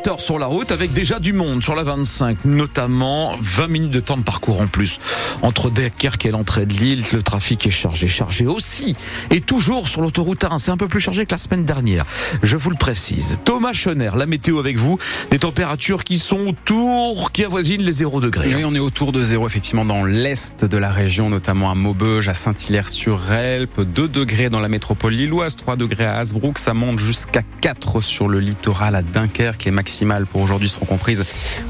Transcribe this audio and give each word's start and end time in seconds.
7 0.00 0.08
heures 0.08 0.20
sur 0.20 0.38
la 0.38 0.46
route 0.46 0.72
avec 0.72 0.94
déjà 0.94 1.18
du 1.18 1.34
monde 1.34 1.62
sur 1.62 1.74
la 1.74 1.82
25, 1.82 2.46
notamment 2.46 3.34
20 3.42 3.68
minutes 3.68 3.90
de 3.90 4.00
temps 4.00 4.16
de 4.16 4.22
parcours 4.22 4.62
en 4.62 4.66
plus. 4.66 4.98
Entre 5.42 5.68
Dunkerque 5.68 6.24
et 6.24 6.30
l'entrée 6.30 6.64
de 6.64 6.72
l'île, 6.72 7.02
le 7.12 7.22
trafic 7.22 7.66
est 7.66 7.70
chargé, 7.70 8.08
chargé 8.08 8.46
aussi. 8.46 8.96
Et 9.30 9.42
toujours 9.42 9.88
sur 9.88 10.00
l'autoroute 10.00 10.44
1, 10.44 10.56
c'est 10.56 10.70
un 10.70 10.78
peu 10.78 10.88
plus 10.88 11.02
chargé 11.02 11.26
que 11.26 11.32
la 11.32 11.38
semaine 11.38 11.66
dernière. 11.66 12.06
Je 12.42 12.56
vous 12.56 12.70
le 12.70 12.76
précise. 12.76 13.40
Thomas 13.44 13.74
Schoner, 13.74 14.12
la 14.16 14.24
météo 14.24 14.58
avec 14.58 14.78
vous, 14.78 14.96
des 15.30 15.38
températures 15.38 16.04
qui 16.04 16.18
sont 16.18 16.48
autour, 16.48 17.30
qui 17.32 17.44
avoisinent 17.44 17.82
les 17.82 17.92
0 17.92 18.20
degrés. 18.20 18.54
Oui, 18.54 18.64
on 18.64 18.74
est 18.74 18.78
autour 18.78 19.12
de 19.12 19.22
zéro 19.22 19.46
effectivement 19.46 19.84
dans 19.84 20.04
l'est 20.04 20.64
de 20.64 20.76
la 20.78 20.90
région, 20.90 21.28
notamment 21.28 21.70
à 21.70 21.74
Maubeuge, 21.74 22.30
à 22.30 22.34
Saint-Hilaire-sur-Elpe, 22.34 23.82
2 23.82 24.08
degrés 24.08 24.48
dans 24.48 24.60
la 24.60 24.68
métropole 24.68 25.12
lilloise, 25.12 25.56
3 25.56 25.76
degrés 25.76 26.06
à 26.06 26.16
Hasbrook, 26.16 26.58
ça 26.58 26.72
monte 26.72 26.98
jusqu'à 26.98 27.42
4 27.60 28.00
sur 28.00 28.28
le 28.28 28.38
littoral 28.40 28.94
à 28.94 29.02
Dunkerque. 29.02 29.64
Les 29.64 29.70
maximales 29.90 30.24
pour 30.24 30.40
aujourd'hui 30.40 30.68
seront 30.68 30.86
comprises 30.86 31.24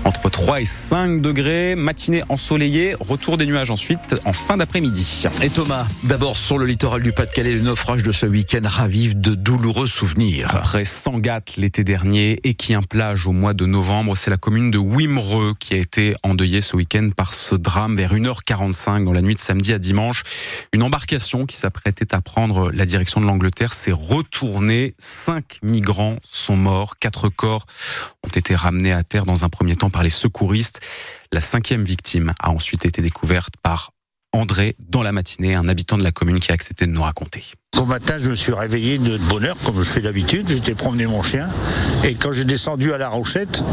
entre 0.04 0.28
3 0.28 0.60
et 0.60 0.66
5 0.66 1.22
degrés. 1.22 1.74
Matinée 1.74 2.22
ensoleillée, 2.28 2.94
retour 3.00 3.38
des 3.38 3.46
nuages 3.46 3.70
ensuite 3.70 4.14
en 4.26 4.34
fin 4.34 4.58
d'après-midi. 4.58 5.24
Et 5.42 5.48
Thomas, 5.48 5.86
d'abord 6.04 6.36
sur 6.36 6.58
le 6.58 6.66
littoral 6.66 7.02
du 7.02 7.12
Pas-de-Calais, 7.12 7.54
le 7.54 7.62
naufrage 7.62 8.02
de 8.02 8.12
ce 8.12 8.26
week-end 8.26 8.60
ravive 8.64 9.18
de 9.18 9.34
douloureux 9.34 9.86
souvenirs. 9.86 10.54
Après 10.54 10.84
Sangatte 10.84 11.56
l'été 11.56 11.82
dernier 11.82 12.38
et 12.44 12.52
qui 12.52 12.74
plage 12.88 13.26
au 13.26 13.32
mois 13.32 13.54
de 13.54 13.64
novembre, 13.64 14.16
c'est 14.16 14.30
la 14.30 14.36
commune 14.36 14.70
de 14.70 14.78
Wimereux 14.78 15.54
qui 15.58 15.74
a 15.74 15.76
été 15.78 16.14
endeuillée 16.22 16.60
ce 16.60 16.76
week-end 16.76 17.10
par 17.16 17.32
ce 17.32 17.54
drame 17.54 17.96
vers 17.96 18.14
1h45 18.14 19.04
dans 19.04 19.12
la 19.12 19.22
nuit 19.22 19.34
de 19.34 19.40
samedi 19.40 19.72
à 19.72 19.78
dimanche. 19.78 20.24
Une 20.72 20.82
embarcation 20.82 21.46
qui 21.46 21.56
s'apprêtait 21.56 22.14
à 22.14 22.20
prendre 22.20 22.70
la 22.70 22.84
direction 22.84 23.20
de 23.20 23.26
l'Angleterre 23.26 23.72
s'est 23.72 23.92
retournée. 23.92 24.94
Cinq 24.98 25.58
migrants 25.62 26.16
sont 26.22 26.56
morts, 26.56 26.98
quatre 26.98 27.28
corps 27.28 27.66
ont 28.24 28.28
été 28.28 28.54
ramenés 28.54 28.92
à 28.92 29.02
terre 29.02 29.24
dans 29.24 29.44
un 29.44 29.48
premier 29.48 29.76
temps 29.76 29.90
par 29.90 30.02
les 30.02 30.10
secouristes. 30.10 30.80
La 31.32 31.40
cinquième 31.40 31.84
victime 31.84 32.32
a 32.40 32.50
ensuite 32.50 32.84
été 32.84 33.02
découverte 33.02 33.54
par 33.62 33.92
André 34.32 34.76
dans 34.88 35.02
la 35.02 35.10
matinée, 35.10 35.56
un 35.56 35.66
habitant 35.66 35.96
de 35.96 36.04
la 36.04 36.12
commune 36.12 36.38
qui 36.38 36.52
a 36.52 36.54
accepté 36.54 36.86
de 36.86 36.92
nous 36.92 37.02
raconter. 37.02 37.42
Au 37.76 37.84
matin, 37.84 38.16
je 38.18 38.30
me 38.30 38.36
suis 38.36 38.52
réveillé 38.52 38.98
de 38.98 39.18
bonne 39.18 39.44
heure, 39.44 39.56
comme 39.64 39.82
je 39.82 39.88
fais 39.88 40.00
d'habitude. 40.00 40.48
J'étais 40.48 40.74
promener 40.74 41.06
mon 41.06 41.22
chien. 41.22 41.48
Et 42.04 42.14
quand 42.14 42.32
j'ai 42.32 42.44
descendu 42.44 42.92
à 42.92 42.98
la 42.98 43.08
Rochette, 43.08 43.64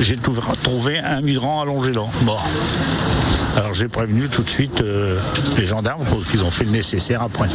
j'ai 0.00 0.16
trouvé 0.16 0.98
un 0.98 1.20
migrant 1.20 1.60
allongé 1.60 1.92
là, 1.92 2.02
mort. 2.24 2.48
Alors 3.56 3.74
j'ai 3.74 3.88
prévenu 3.88 4.28
tout 4.28 4.42
de 4.42 4.48
suite 4.48 4.80
euh, 4.80 5.20
les 5.58 5.66
gendarmes 5.66 6.04
qu'ils 6.30 6.42
ont 6.42 6.50
fait 6.50 6.64
le 6.64 6.70
nécessaire 6.70 7.22
après. 7.22 7.48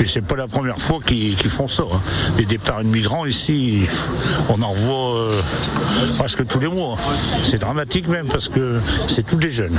Puis 0.00 0.08
c'est 0.08 0.22
pas 0.22 0.34
la 0.36 0.48
première 0.48 0.78
fois 0.78 0.98
qu'ils 1.04 1.36
font 1.36 1.68
ça. 1.68 1.82
hein. 1.82 2.00
Les 2.38 2.46
départs 2.46 2.78
de 2.82 2.86
migrants 2.88 3.26
ici, 3.26 3.82
on 4.48 4.62
en 4.62 4.72
voit 4.72 5.14
euh, 5.18 5.38
presque 6.16 6.46
tous 6.46 6.58
les 6.58 6.68
mois. 6.68 6.96
C'est 7.42 7.58
dramatique 7.58 8.08
même 8.08 8.26
parce 8.26 8.48
que 8.48 8.80
c'est 9.06 9.26
tous 9.26 9.36
des 9.36 9.50
jeunes. 9.50 9.78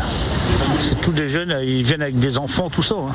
C'est 0.78 1.02
tous 1.02 1.12
des 1.12 1.28
jeunes, 1.28 1.56
ils 1.64 1.82
viennent 1.82 2.04
avec 2.04 2.20
des 2.20 2.38
enfants, 2.38 2.70
tout 2.70 2.84
ça. 2.84 2.94
hein. 3.00 3.14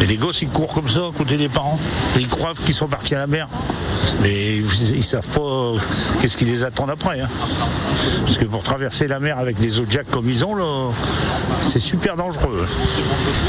Et 0.00 0.06
les 0.06 0.16
gosses, 0.16 0.42
ils 0.42 0.50
courent 0.50 0.72
comme 0.72 0.88
ça 0.88 1.00
à 1.06 1.12
côté 1.16 1.36
des 1.36 1.48
parents. 1.48 1.78
Et 2.16 2.20
ils 2.20 2.28
croient 2.28 2.52
qu'ils 2.52 2.74
sont 2.74 2.88
partis 2.88 3.14
à 3.14 3.18
la 3.18 3.26
mer. 3.26 3.48
Mais 4.20 4.56
ils, 4.58 5.02
savent 5.04 5.26
pas 5.28 5.40
euh, 5.40 5.78
qu'est-ce 6.20 6.36
qui 6.36 6.44
les 6.44 6.64
attend 6.64 6.88
après. 6.88 7.20
hein. 7.20 7.28
Parce 8.20 8.36
que 8.36 8.44
pour 8.44 8.62
traverser 8.62 9.08
la 9.08 9.18
mer 9.20 9.38
avec 9.38 9.58
des 9.58 9.68
Zodiacs 9.68 10.10
comme 10.10 10.28
ils 10.28 10.44
ont, 10.44 10.54
là, 10.54 10.92
c'est 11.60 11.78
super 11.78 12.16
dangereux. 12.16 12.68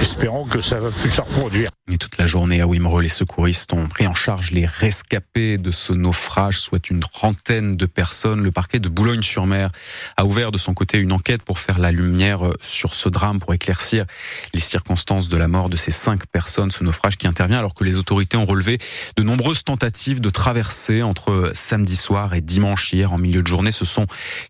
Espérons 0.02 0.46
que 0.46 0.62
ça 0.62 0.80
va 0.80 0.90
plus 0.90 1.12
se 1.12 1.22
reproduire. 1.22 1.70
Et 1.92 1.98
toute 1.98 2.18
la 2.18 2.26
journée 2.26 2.62
à 2.62 2.68
Wimereux, 2.68 3.02
les 3.02 3.10
secouristes 3.10 3.72
ont 3.74 3.88
pris 3.88 4.08
en 4.08 4.14
charge 4.14 4.52
les 4.52 4.66
rescapés 4.66 5.58
de 5.58 5.72
ce 5.72 5.94
naufrage, 5.94 6.60
soit 6.60 6.90
une 6.90 7.00
trentaine 7.00 7.76
de 7.76 7.86
personnes. 7.86 8.42
Le 8.42 8.52
parquet 8.52 8.80
de 8.80 8.90
Boulogne-sur-Mer 8.90 9.70
a 10.18 10.26
ouvert 10.26 10.52
de 10.52 10.58
son 10.58 10.74
côté 10.74 10.98
une 10.98 11.14
enquête 11.14 11.44
pour 11.44 11.60
faire 11.60 11.80
la 11.80 11.92
lumière 11.92 12.40
sur 12.62 12.94
ce 12.94 13.10
drame, 13.10 13.40
pour 13.40 13.54
éclaircir 13.54 14.06
les 14.54 14.60
circonstances 14.60 15.28
de 15.28 15.38
la 15.38 15.48
mort 15.48 15.70
de 15.70 15.78
ces 15.78 15.92
cinq 15.92 16.26
personnes. 16.26 16.37
Ce 16.48 16.84
naufrage 16.84 17.18
qui 17.18 17.28
intervient 17.28 17.58
alors 17.58 17.74
que 17.74 17.84
les 17.84 17.98
autorités 17.98 18.38
ont 18.38 18.46
relevé 18.46 18.78
de 19.16 19.24
nombreuses 19.24 19.64
tentatives 19.64 20.22
de 20.22 20.30
traversée 20.30 21.02
entre 21.02 21.52
samedi 21.54 21.96
soir 21.96 22.34
et 22.34 22.42
dimanche 22.42 22.94
hier 22.94 23.12
en 23.14 23.18
milieu 23.18 23.42
de 23.42 23.48
journée. 23.48 23.72
Ce 23.72 23.86
sont 23.86 24.06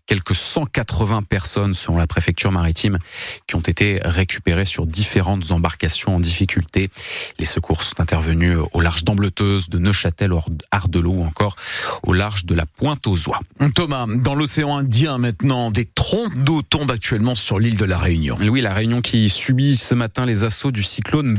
quelques 0.06 0.34
180 0.34 1.22
personnes, 1.22 1.74
selon 1.74 1.96
la 1.96 2.06
préfecture 2.06 2.52
maritime, 2.52 2.98
qui 3.46 3.56
ont 3.56 3.60
été 3.60 4.00
récupérées 4.04 4.64
sur 4.64 4.86
différentes 4.86 5.50
embarcations 5.50 6.16
en 6.16 6.20
difficulté. 6.20 6.90
Les 7.38 7.46
secours 7.46 7.82
sont 7.82 8.00
intervenus 8.00 8.58
au 8.72 8.80
large 8.80 9.04
d'Ambleteuse, 9.04 9.68
de 9.68 9.78
Neuchâtel, 9.78 10.32
Ardelot 10.70 11.12
ou 11.12 11.24
encore 11.24 11.56
au 12.02 12.12
large 12.12 12.44
de 12.44 12.54
la 12.54 12.66
Pointe 12.66 13.06
aux 13.06 13.28
Oies. 13.28 13.40
Thomas, 13.74 14.06
dans 14.08 14.34
l'océan 14.34 14.76
Indien 14.76 15.18
maintenant, 15.18 15.70
des 15.70 15.84
trompes 15.84 16.36
d'eau 16.36 16.62
tombent 16.62 16.90
actuellement 16.90 17.34
sur 17.34 17.58
l'île 17.58 17.76
de 17.76 17.84
la 17.84 17.98
Réunion. 17.98 18.36
Oui, 18.40 18.60
la 18.60 18.74
Réunion 18.74 19.00
qui 19.00 19.28
subit 19.28 19.76
ce 19.76 19.94
matin 19.94 20.26
les 20.26 20.44
assauts 20.44 20.70
du 20.70 20.82
cyclone 20.82 21.34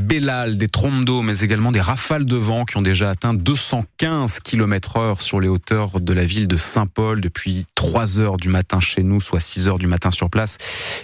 Des 0.48 0.70
trompes 0.70 1.04
d'eau, 1.04 1.22
mais 1.22 1.40
également 1.40 1.72
des 1.72 1.82
rafales 1.82 2.26
de 2.26 2.36
vent 2.38 2.64
qui 2.64 2.78
ont 2.78 2.82
déjà 2.82 3.10
atteint 3.10 3.34
215 3.34 4.40
km 4.40 4.98
heure 4.98 5.22
sur 5.22 5.42
les 5.42 5.50
hauteurs 5.50 6.00
de 6.00 6.14
la 6.14 6.24
ville 6.24 6.48
de 6.48 6.56
Saint-Paul 6.56 7.20
depuis 7.20 7.66
3 7.76 8.20
heures 8.20 8.38
du 8.38 8.48
matin 8.48 8.80
chez 8.80 9.04
nous, 9.04 9.20
soit 9.20 9.42
6 9.42 9.68
heures 9.68 9.80
du 9.80 9.88
matin 9.88 10.12
sur 10.12 10.30
place. 10.30 10.58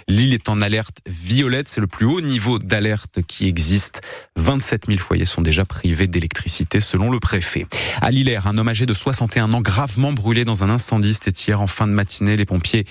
L'île 0.08 0.32
est 0.32 0.48
en 0.48 0.60
alerte 0.60 0.98
violette, 1.06 1.68
c'est 1.68 1.82
le 1.82 1.86
plus 1.86 2.06
haut 2.06 2.22
niveau 2.22 2.58
d'alerte 2.58 3.20
qui 3.26 3.46
existe. 3.46 4.00
27 4.36 4.86
000 4.86 4.98
foyers 4.98 5.26
sont 5.26 5.42
déjà 5.42 5.64
privés 5.64 6.06
d'électricité 6.06 6.80
selon 6.80 7.10
le 7.10 7.20
préfet. 7.20 7.66
À 8.00 8.10
Lillers, 8.10 8.46
un 8.46 8.56
homme 8.56 8.68
âgé 8.68 8.86
de 8.86 8.94
61 8.94 9.52
ans 9.52 9.60
gravement 9.60 10.12
brûlé 10.12 10.44
dans 10.44 10.64
un 10.64 10.70
incendie. 10.70 11.14
C'était 11.14 11.30
hier 11.30 11.60
en 11.60 11.66
fin 11.66 11.86
de 11.86 11.92
matinée. 11.92 12.36
Les 12.36 12.46
pompiers, 12.46 12.84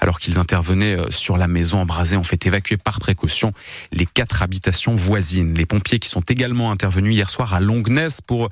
alors 0.00 0.18
qu'ils 0.18 0.38
intervenaient 0.38 0.98
euh, 0.98 1.10
sur 1.10 1.38
la 1.38 1.48
maison 1.48 1.80
embrasée, 1.80 2.16
ont 2.16 2.22
fait 2.22 2.44
évacuer 2.46 2.76
par 2.76 2.98
précaution 2.98 3.52
les 3.92 4.06
quatre 4.06 4.42
habitations 4.42 4.94
voisines. 4.94 5.54
Les 5.54 5.66
qui 5.86 6.08
sont 6.08 6.20
également 6.20 6.72
intervenus 6.72 7.14
hier 7.14 7.30
soir 7.30 7.54
à 7.54 7.60
Longness 7.60 8.20
pour 8.20 8.50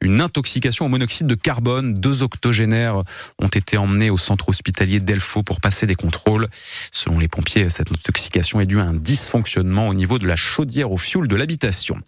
une 0.00 0.20
intoxication 0.20 0.86
au 0.86 0.88
monoxyde 0.88 1.26
de 1.26 1.34
carbone. 1.34 1.94
Deux 1.94 2.22
octogénaires 2.22 3.02
ont 3.38 3.48
été 3.48 3.76
emmenés 3.76 4.10
au 4.10 4.16
centre 4.16 4.48
hospitalier 4.48 5.00
d'Elfaux 5.00 5.42
pour 5.42 5.60
passer 5.60 5.86
des 5.86 5.94
contrôles. 5.94 6.48
Selon 6.90 7.18
les 7.18 7.28
pompiers, 7.28 7.70
cette 7.70 7.92
intoxication 7.92 8.60
est 8.60 8.66
due 8.66 8.80
à 8.80 8.84
un 8.84 8.94
dysfonctionnement 8.94 9.88
au 9.88 9.94
niveau 9.94 10.18
de 10.18 10.26
la 10.26 10.36
chaudière 10.36 10.90
au 10.90 10.98
fioul 10.98 11.28
de 11.28 11.36
l'habitation. 11.36 12.00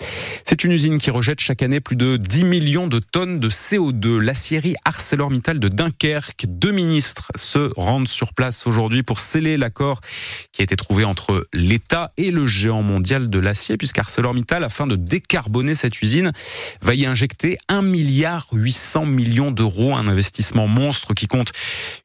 C'est 0.44 0.64
une 0.64 0.72
usine 0.72 0.98
qui 0.98 1.10
rejette 1.10 1.40
chaque 1.40 1.62
année 1.62 1.80
plus 1.80 1.96
de 1.96 2.16
10 2.16 2.44
millions 2.44 2.88
de 2.88 2.98
tonnes 2.98 3.38
de 3.38 3.48
CO2. 3.48 4.18
L'acierie 4.18 4.74
ArcelorMittal 4.84 5.60
de 5.60 5.68
Dunkerque, 5.68 6.46
deux 6.48 6.72
ministres 6.72 7.30
se 7.36 7.70
rendent 7.76 8.08
sur 8.08 8.34
place 8.34 8.66
aujourd'hui 8.66 9.02
pour 9.02 9.20
sceller 9.20 9.56
l'accord 9.56 10.00
qui 10.52 10.62
a 10.62 10.64
été 10.64 10.74
trouvé 10.76 11.04
entre 11.04 11.46
l'État 11.52 12.12
et 12.16 12.30
le 12.30 12.46
géant 12.46 12.82
mondial 12.82 13.30
de 13.30 13.38
l'acier, 13.38 13.76
puisqu'ArcelorMittal, 13.76 14.63
afin 14.64 14.86
de 14.86 14.96
décarboner 14.96 15.74
cette 15.74 16.02
usine, 16.02 16.32
va 16.82 16.94
y 16.94 17.06
injecter 17.06 17.58
1 17.68 17.82
milliard 17.82 18.46
800 18.52 19.06
millions 19.06 19.50
d'euros, 19.50 19.94
un 19.94 20.08
investissement 20.08 20.66
monstre 20.66 21.14
qui 21.14 21.26
compte 21.26 21.52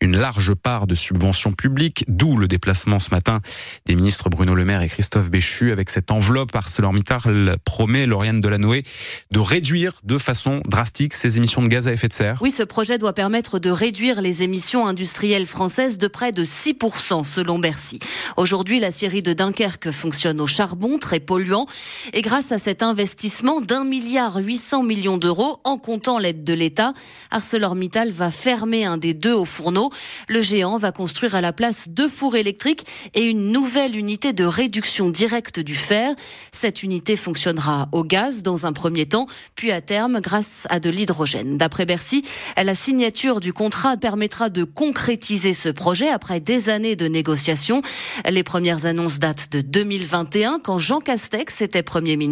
une 0.02 0.18
large 0.18 0.54
part 0.54 0.88
de 0.88 0.96
subventions 0.96 1.54
publiques, 1.54 2.06
d'où 2.08 2.38
le 2.38 2.48
déplacement 2.48 3.00
ce 3.00 3.10
matin 3.12 3.40
des 3.86 3.96
ministres 3.96 4.30
Bruno 4.30 4.54
Le 4.56 4.66
Maire 4.66 4.82
et 4.82 4.90
Christophe 4.90 5.30
Béchu 5.30 5.72
avec 5.72 5.90
cette 5.90 6.12
enveloppe 6.12 6.56
ArcelorMittal 6.56 7.58
promet 7.64 8.06
Lauriane 8.06 8.42
Delanoë 8.42 8.84
de 9.32 9.40
réduire 9.40 10.00
de 10.04 10.18
façon 10.18 10.62
drastique 10.68 11.14
ses 11.14 11.38
émissions 11.38 11.62
de 11.62 11.68
gaz 11.68 11.88
à 11.88 11.94
effet 11.94 12.08
de 12.08 12.14
serre. 12.14 12.38
Oui, 12.42 12.52
ce 12.52 12.64
projet 12.64 12.98
doit 12.98 13.14
permettre 13.14 13.60
de 13.60 13.70
réduire 13.70 14.22
les 14.22 14.44
émissions 14.44 14.86
industrielles 14.86 15.46
françaises 15.46 15.98
de 15.98 16.08
près 16.08 16.32
de 16.32 16.44
6% 16.44 17.24
selon 17.24 17.60
Bercy. 17.60 18.00
Aujourd'hui, 18.38 18.80
la 18.80 18.92
scierie 18.92 19.24
de 19.24 19.34
Dunkerque 19.34 19.92
fonctionne 19.92 20.42
au 20.42 20.48
charbon, 20.48 20.98
très 20.98 21.20
polluant. 21.20 21.66
Et 22.14 22.22
grâce 22.22 22.49
à 22.52 22.60
cet 22.60 22.84
investissement 22.84 23.62
d'un 23.62 23.84
milliard 23.84 24.38
800 24.38 24.84
millions 24.84 25.18
d'euros, 25.18 25.60
en 25.64 25.78
comptant 25.78 26.18
l'aide 26.18 26.44
de 26.44 26.54
l'État, 26.54 26.94
ArcelorMittal 27.32 28.12
va 28.12 28.32
fermer 28.32 28.86
un 28.86 28.98
des 28.98 29.14
deux 29.14 29.34
hauts 29.34 29.46
fourneaux. 29.46 29.92
Le 30.28 30.42
géant 30.42 30.78
va 30.78 30.92
construire 30.92 31.36
à 31.36 31.42
la 31.42 31.54
place 31.54 31.90
deux 31.90 32.08
fours 32.08 32.36
électriques 32.36 32.86
et 33.14 33.30
une 33.30 33.52
nouvelle 33.52 33.96
unité 33.96 34.32
de 34.34 34.46
réduction 34.46 35.10
directe 35.10 35.60
du 35.60 35.76
fer. 35.76 36.16
Cette 36.52 36.82
unité 36.82 37.16
fonctionnera 37.16 37.90
au 37.92 38.04
gaz 38.04 38.42
dans 38.42 38.66
un 38.66 38.74
premier 38.74 39.06
temps, 39.06 39.28
puis 39.56 39.72
à 39.72 39.82
terme 39.82 40.22
grâce 40.22 40.66
à 40.70 40.80
de 40.80 40.90
l'hydrogène. 40.90 41.58
D'après 41.58 41.86
Bercy, 41.86 42.24
la 42.58 42.76
signature 42.76 43.40
du 43.40 43.54
contrat 43.54 43.98
permettra 43.98 44.50
de 44.50 44.64
concrétiser 44.64 45.54
ce 45.54 45.70
projet 45.70 46.10
après 46.10 46.40
des 46.40 46.70
années 46.70 46.96
de 46.96 47.08
négociations. 47.08 47.82
Les 48.30 48.44
premières 48.44 48.86
annonces 48.86 49.20
datent 49.20 49.52
de 49.52 49.62
2021 49.62 50.60
quand 50.64 50.78
Jean 50.78 51.00
Castex 51.00 51.62
était 51.62 51.84
Premier 51.84 52.16
ministre. 52.16 52.29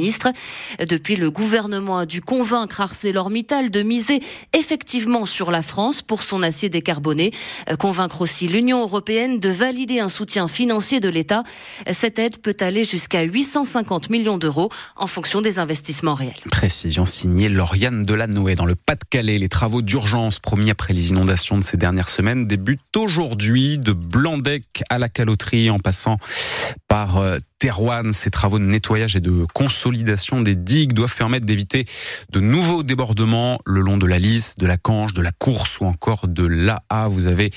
Depuis, 0.79 1.15
le 1.15 1.31
gouvernement 1.31 1.97
a 1.97 2.05
dû 2.05 2.21
convaincre 2.21 2.81
ArcelorMittal 2.81 3.69
de 3.69 3.81
miser 3.81 4.21
effectivement 4.53 5.25
sur 5.25 5.51
la 5.51 5.61
France 5.61 6.01
pour 6.01 6.23
son 6.23 6.43
acier 6.43 6.69
décarboné. 6.69 7.31
Convaincre 7.79 8.21
aussi 8.21 8.47
l'Union 8.47 8.81
européenne 8.81 9.39
de 9.39 9.49
valider 9.49 9.99
un 9.99 10.09
soutien 10.09 10.47
financier 10.47 10.99
de 10.99 11.09
l'État. 11.09 11.43
Cette 11.91 12.19
aide 12.19 12.37
peut 12.39 12.57
aller 12.59 12.83
jusqu'à 12.83 13.23
850 13.23 14.09
millions 14.09 14.37
d'euros 14.37 14.69
en 14.95 15.07
fonction 15.07 15.41
des 15.41 15.59
investissements 15.59 16.15
réels. 16.15 16.33
Précision 16.51 17.05
signée 17.05 17.49
Lauriane 17.49 18.05
Delanoë 18.05 18.55
dans 18.55 18.65
le 18.65 18.75
Pas-de-Calais. 18.75 19.37
Les 19.37 19.49
travaux 19.49 19.81
d'urgence 19.81 20.39
promis 20.39 20.71
après 20.71 20.93
les 20.93 21.09
inondations 21.09 21.57
de 21.57 21.63
ces 21.63 21.77
dernières 21.77 22.09
semaines 22.09 22.47
débutent 22.47 22.95
aujourd'hui 22.95 23.77
de 23.77 23.93
Blandec 23.93 24.83
à 24.89 24.97
la 24.97 25.09
caloterie 25.09 25.69
en 25.69 25.79
passant 25.79 26.17
par 26.87 27.17
euh, 27.17 27.37
Terouane. 27.59 28.13
Ces 28.13 28.29
travaux 28.29 28.59
de 28.59 28.65
nettoyage 28.65 29.15
et 29.15 29.21
de 29.21 29.45
consolidation 29.53 29.86
des 29.91 30.55
digues 30.55 30.93
doivent 30.93 31.15
permettre 31.15 31.45
d'éviter 31.45 31.85
de 32.31 32.39
nouveaux 32.39 32.83
débordements 32.83 33.59
le 33.65 33.81
long 33.81 33.97
de 33.97 34.05
la 34.05 34.19
Lys, 34.19 34.55
de 34.57 34.65
la 34.65 34.77
Canche, 34.77 35.13
de 35.13 35.21
la 35.21 35.31
Course 35.31 35.79
ou 35.79 35.85
encore 35.85 36.27
de 36.27 36.45
l'AA. 36.45 37.07
Vous 37.07 37.27
avez 37.27 37.51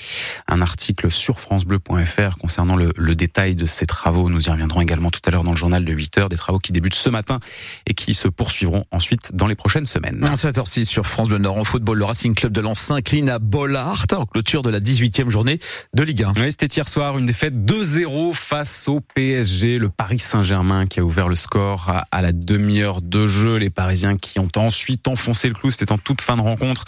un 0.48 0.62
article 0.62 1.10
sur 1.10 1.40
francebleu.fr 1.40 2.38
concernant 2.38 2.76
le, 2.76 2.92
le, 2.96 3.14
détail 3.14 3.54
de 3.54 3.66
ces 3.66 3.86
travaux. 3.86 4.28
Nous 4.28 4.46
y 4.46 4.50
reviendrons 4.50 4.80
également 4.80 5.10
tout 5.10 5.20
à 5.26 5.30
l'heure 5.30 5.44
dans 5.44 5.52
le 5.52 5.56
journal 5.56 5.84
de 5.84 5.92
8 5.92 6.18
heures. 6.18 6.28
Des 6.28 6.36
travaux 6.36 6.58
qui 6.58 6.72
débutent 6.72 6.94
ce 6.94 7.10
matin 7.10 7.40
et 7.86 7.94
qui 7.94 8.14
se 8.14 8.28
poursuivront 8.28 8.82
ensuite 8.90 9.34
dans 9.34 9.46
les 9.46 9.54
prochaines 9.54 9.86
semaines. 9.86 10.24
7h06 10.34 10.84
sur 10.84 11.06
France 11.06 11.28
Bleu 11.28 11.38
Nord 11.38 11.56
en 11.56 11.64
football. 11.64 11.98
Le 11.98 12.04
Racing 12.04 12.34
Club 12.34 12.52
de 12.52 12.60
Lens 12.60 12.78
s'incline 12.78 13.28
à 13.28 13.38
Bollard 13.38 14.06
en 14.12 14.24
clôture 14.24 14.62
de 14.62 14.70
la 14.70 14.80
18e 14.80 15.30
journée 15.30 15.58
de 15.94 16.02
Ligue 16.02 16.24
1. 16.24 16.32
Oui, 16.36 16.50
c'était 16.50 16.66
hier 16.66 16.88
soir 16.88 17.18
une 17.18 17.26
défaite 17.26 17.54
2-0 17.54 18.34
face 18.34 18.88
au 18.88 19.00
PSG. 19.00 19.78
Le 19.78 19.88
Paris 19.88 20.18
Saint-Germain 20.18 20.86
qui 20.86 21.00
a 21.00 21.04
ouvert 21.04 21.28
le 21.28 21.34
score 21.34 21.92
à, 22.10 22.19
la 22.22 22.32
demi-heure 22.32 23.02
de 23.02 23.26
jeu. 23.26 23.56
Les 23.56 23.70
Parisiens 23.70 24.17
qui 24.17 24.38
ont 24.38 24.49
ensuite 24.56 25.08
enfoncé 25.08 25.49
le 25.49 25.55
clou. 25.55 25.70
C'était 25.70 25.93
en 25.93 25.99
toute 25.99 26.20
fin 26.20 26.37
de 26.37 26.43
rencontre 26.43 26.84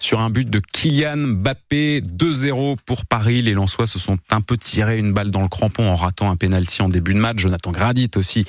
sur 0.00 0.20
un 0.20 0.30
but 0.30 0.48
de 0.48 0.60
Kylian 0.60 1.16
Mbappé. 1.16 2.00
2-0 2.00 2.76
pour 2.84 3.06
Paris. 3.06 3.42
Les 3.42 3.52
Lensois 3.52 3.86
se 3.86 3.98
sont 3.98 4.18
un 4.30 4.40
peu 4.40 4.56
tirés 4.56 4.98
une 4.98 5.12
balle 5.12 5.30
dans 5.30 5.42
le 5.42 5.48
crampon 5.48 5.88
en 5.88 5.96
ratant 5.96 6.30
un 6.30 6.36
pénalty 6.36 6.82
en 6.82 6.88
début 6.88 7.14
de 7.14 7.18
match. 7.18 7.38
Jonathan 7.38 7.72
Gradit 7.72 8.10
aussi 8.16 8.44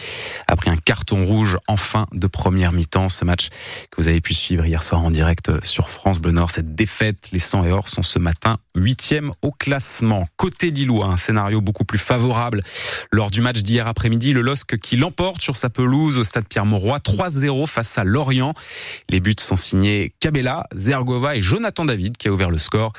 a 0.47 0.55
pris 0.55 0.69
un 0.69 0.77
carton 0.77 1.25
rouge 1.25 1.57
en 1.67 1.77
fin 1.77 2.07
de 2.11 2.27
première 2.27 2.71
mi-temps. 2.71 3.09
Ce 3.09 3.25
match 3.25 3.49
que 3.91 4.01
vous 4.01 4.07
avez 4.07 4.21
pu 4.21 4.33
suivre 4.33 4.65
hier 4.65 4.83
soir 4.83 5.03
en 5.03 5.11
direct 5.11 5.51
sur 5.63 5.89
France 5.89 6.19
Bleu 6.19 6.31
Nord. 6.31 6.51
Cette 6.51 6.75
défaite, 6.75 7.29
les 7.31 7.39
100 7.39 7.65
et 7.65 7.71
or 7.71 7.89
sont 7.89 8.03
ce 8.03 8.19
matin 8.19 8.57
huitième 8.75 9.31
au 9.41 9.51
classement. 9.51 10.27
Côté 10.37 10.71
Lillois, 10.71 11.07
un 11.07 11.17
scénario 11.17 11.61
beaucoup 11.61 11.85
plus 11.85 11.97
favorable 11.97 12.63
lors 13.11 13.31
du 13.31 13.41
match 13.41 13.61
d'hier 13.61 13.87
après-midi. 13.87 14.33
Le 14.33 14.41
LOSC 14.41 14.77
qui 14.77 14.97
l'emporte 14.97 15.41
sur 15.41 15.55
sa 15.55 15.69
pelouse 15.69 16.24
stade 16.25 16.45
Pierre-Mauroy 16.49 16.97
3-0 16.97 17.67
face 17.67 17.97
à 17.97 18.03
Lorient. 18.03 18.53
Les 19.09 19.19
buts 19.19 19.35
sont 19.39 19.55
signés 19.55 20.13
Cabella, 20.19 20.63
Zergova 20.75 21.35
et 21.35 21.41
Jonathan 21.41 21.85
David 21.85 22.17
qui 22.17 22.27
a 22.27 22.31
ouvert 22.31 22.49
le 22.49 22.59
score. 22.59 22.93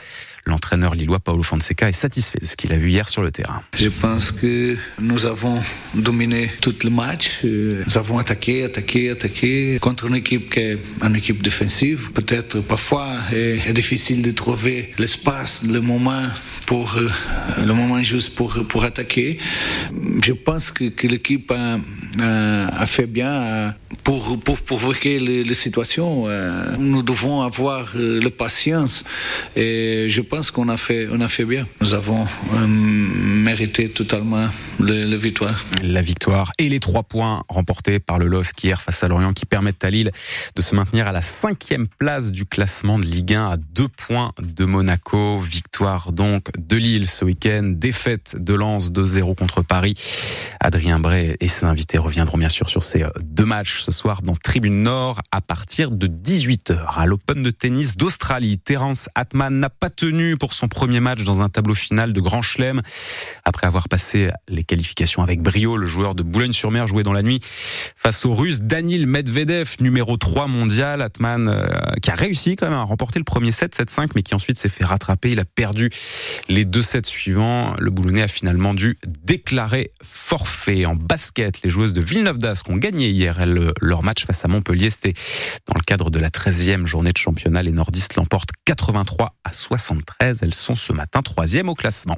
L'entraîneur 0.47 0.95
lillois 0.95 1.19
Paolo 1.19 1.43
Fonseca 1.43 1.89
est 1.89 1.93
satisfait 1.93 2.39
de 2.41 2.47
ce 2.47 2.57
qu'il 2.57 2.73
a 2.73 2.77
vu 2.77 2.91
hier 2.91 3.09
sur 3.09 3.23
le 3.23 3.33
terrain. 3.33 3.63
Je 3.77 3.89
pense 3.89 4.31
que 4.31 4.77
nous 5.01 5.27
avons 5.27 5.61
dominé 5.95 6.51
tout 6.61 6.75
le 6.85 6.91
match. 6.91 7.41
Nous 7.43 7.99
avons 7.99 8.19
attaqué, 8.19 8.65
attaqué, 8.65 9.11
attaqué 9.11 9.79
contre 9.81 10.07
une 10.07 10.15
équipe 10.15 10.51
qui 10.51 10.61
est 10.61 10.79
une 11.03 11.17
équipe 11.17 11.43
défensive. 11.43 12.13
Peut-être 12.13 12.61
parfois 12.61 13.09
est 13.33 13.73
difficile 13.73 14.23
de 14.23 14.31
trouver 14.31 14.95
l'espace, 14.99 15.63
le 15.65 15.81
moment 15.81 16.23
pour 16.67 16.97
le 17.59 17.73
moment 17.75 18.01
juste 18.03 18.35
pour 18.37 18.65
pour 18.69 18.85
attaquer. 18.85 19.39
Je 20.23 20.33
pense 20.33 20.71
que, 20.71 20.85
que 20.85 21.07
l'équipe 21.07 21.51
a, 21.51 21.79
a, 22.21 22.83
a, 22.83 22.87
fait 22.87 23.07
bien 23.17 23.75
pour 24.05 24.39
pour 24.41 24.59
provoquer 24.61 25.19
les, 25.19 25.55
situations. 25.55 26.27
Nous 26.79 27.03
devons 27.03 27.41
avoir 27.41 27.83
la 27.97 28.31
patience 28.31 29.05
et 29.57 30.07
je 30.09 30.21
pense 30.21 30.51
qu'on 30.51 30.69
a 30.69 30.77
fait, 30.77 31.09
on 31.11 31.21
a 31.21 31.29
fait 31.29 31.45
bien. 31.45 31.67
Nous 31.81 31.95
avons 31.95 32.27
euh, 32.55 32.67
mérité 32.67 33.89
totalement 33.89 34.49
le, 34.79 35.05
le, 35.05 35.17
victoire. 35.17 35.65
La 35.83 36.03
victoire 36.03 36.53
et 36.59 36.69
les 36.69 36.81
trois 36.81 37.03
points 37.03 37.43
remportés 37.49 37.99
par 37.99 38.19
le 38.19 38.27
LOSC 38.27 38.65
hier 38.65 38.81
face 38.83 39.03
à 39.03 39.09
Lorient 39.09 39.33
qui 39.33 39.47
permettent 39.47 39.85
à 39.85 39.91
Lille 39.91 40.11
de 40.55 40.63
se 40.63 40.75
maintenir 40.75 41.07
à 41.07 41.13
la 41.13 41.23
cinquième 41.23 41.89
place 41.99 42.33
du 42.33 42.45
classement 42.45 42.99
de 42.99 43.07
Ligue 43.07 43.35
1 43.35 43.51
à 43.51 43.57
deux 43.57 43.89
points 43.89 44.33
de 44.43 44.65
Monaco. 44.65 45.39
Victoire 45.39 46.13
donc 46.13 46.49
de 46.59 46.77
Lille 46.77 47.09
ce 47.09 47.25
week-end. 47.25 47.73
Défaite 47.75 48.37
de 48.39 48.55
Lens 48.55 48.91
2-0 48.93 49.35
contre 49.37 49.63
Paris. 49.63 49.95
Adrien 50.61 50.99
Bray 50.99 51.37
et 51.41 51.49
ses 51.49 51.65
invités 51.65 51.99
reviendront 51.99 52.39
bien 52.39 52.49
sûr 52.49 52.69
sur 52.69 52.83
ces 52.83 53.06
deux 53.21 53.45
matchs 53.45 53.81
ce 53.81 53.93
soir 53.93 54.23
dans 54.23 54.35
Tribune 54.35 54.83
Nord 54.83 55.21
à 55.31 55.41
partir 55.41 55.91
de 55.91 56.07
18h 56.07 56.95
à 56.97 57.07
l'Open 57.07 57.43
de 57.43 57.51
tennis 57.51 57.97
d'Australie. 57.97 58.59
Terence 58.59 59.09
Atman 59.15 59.59
n'a 59.59 59.71
pas 59.71 59.91
tenu 59.91 60.37
pour 60.37 60.53
son 60.53 60.69
premier 60.69 61.01
match 61.01 61.25
dans 61.25 61.43
un 61.43 61.49
tableau 61.49 61.75
final 61.75 62.13
de 62.13 62.21
Grand 62.21 62.43
Chelem. 62.43 62.83
Après 63.45 63.67
avoir 63.67 63.89
passé 63.89 64.31
les 64.49 64.65
qualifications 64.65 65.23
avec 65.23 65.41
brio, 65.41 65.77
le 65.77 65.87
joueur 65.87 66.15
de 66.15 66.23
Boulogne-sur-Mer 66.23 66.87
jouait 66.87 67.03
dans 67.03 67.13
la 67.13 67.23
nuit 67.23 67.41
face 67.97 68.25
au 68.25 68.35
russe 68.35 68.63
Danil 68.63 69.07
Medvedev, 69.07 69.77
numéro 69.81 70.17
3 70.17 70.47
mondial. 70.47 71.03
Atman 71.03 71.49
euh, 71.49 71.67
qui 72.03 72.11
a 72.11 72.15
réussi 72.15 72.57
quand 72.57 72.67
même 72.67 72.79
à 72.79 72.83
remporter 72.83 73.19
le 73.19 73.25
premier 73.25 73.53
set 73.53 73.77
7-5 73.77 74.11
mais 74.15 74.23
qui 74.23 74.35
ensuite 74.35 74.59
s'est 74.59 74.69
fait 74.69 74.85
rattraper. 74.85 75.31
Il 75.31 75.41
a 75.41 75.45
perdu 75.45 75.91
les 76.49 76.65
deux 76.65 76.83
sets 76.83 77.03
suivants. 77.05 77.75
Le 77.79 77.91
Boulonnais 77.91 78.23
a 78.23 78.29
finalement 78.29 78.75
dû 78.75 78.99
déclarer 79.25 79.91
forfait. 80.03 80.87
En 80.87 80.95
basket, 80.95 81.63
les 81.63 81.71
joueuses 81.71 81.93
de 81.93 82.01
Villeneuve 82.01 82.39
d'Ascq 82.39 82.69
ont 82.71 82.77
gagné 82.77 82.96
hier 83.05 83.45
leur 83.81 84.03
match 84.03 84.25
face 84.25 84.45
à 84.45 84.49
Montpellier. 84.49 84.91
C'était 84.91 85.15
dans 85.67 85.75
le 85.77 85.83
cadre 85.83 86.11
de 86.11 86.19
la 86.19 86.31
13e 86.31 86.87
journée 86.87 87.13
de 87.13 87.19
championnat. 87.19 87.63
Les 87.63 87.73
nordistes 87.73 88.17
l'emportent 88.17 88.51
83 88.65 89.35
à 89.45 89.53
73. 89.53 90.43
Elles 90.43 90.55
sont 90.55 90.75
ce 90.75 90.93
matin 90.93 91.23
troisième 91.23 91.69
au 91.69 91.75
classement. 91.75 92.17